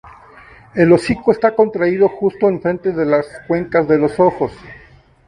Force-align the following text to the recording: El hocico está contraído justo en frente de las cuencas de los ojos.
El 0.73 0.91
hocico 0.93 1.31
está 1.31 1.53
contraído 1.53 2.09
justo 2.09 2.49
en 2.49 2.59
frente 2.59 2.91
de 2.91 3.05
las 3.05 3.27
cuencas 3.47 3.87
de 3.87 3.99
los 3.99 4.19
ojos. 4.19 4.51